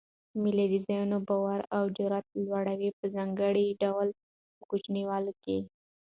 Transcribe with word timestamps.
مېلې 0.41 0.65
د 0.73 0.75
ځان 0.87 1.11
باور 1.27 1.59
او 1.75 1.83
جرئت 1.97 2.27
لوړوي؛ 2.43 2.89
په 2.99 3.05
ځانګړي 3.15 3.67
ډول 3.81 4.07
په 4.57 4.63
کوچنيانو 4.69 5.31
کښي. 5.43 5.57